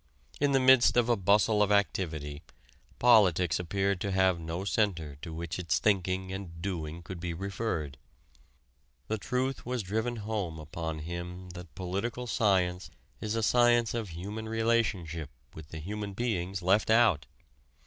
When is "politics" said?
2.97-3.59